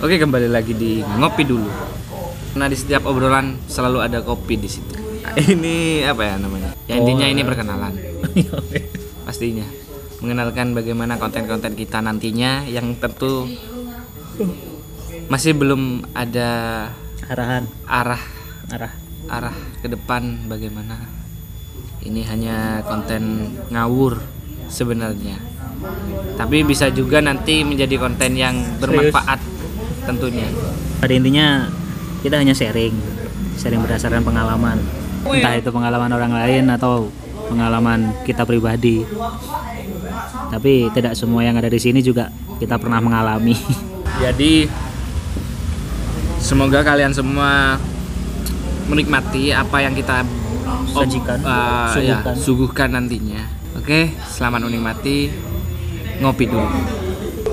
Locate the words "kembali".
0.16-0.48